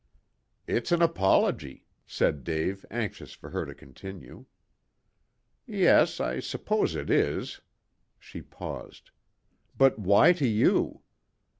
"It's 0.65 0.91
an 0.91 1.03
apology," 1.03 1.85
said 2.07 2.43
Dave, 2.43 2.83
anxious 2.89 3.33
for 3.33 3.51
her 3.51 3.67
to 3.67 3.75
continue. 3.75 4.45
"Yes, 5.67 6.19
I 6.19 6.39
suppose 6.39 6.95
it 6.95 7.11
is." 7.11 7.61
She 8.17 8.41
paused. 8.41 9.11
"But 9.77 9.99
why 9.99 10.33
to 10.33 10.47
you?" 10.47 11.01